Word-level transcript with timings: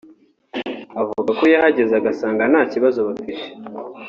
avuga 1.01 1.29
ko 1.39 1.43
yahageze 1.53 1.93
agasanga 1.99 2.43
nta 2.51 2.61
kibazo 2.71 2.99
bafite 3.07 3.43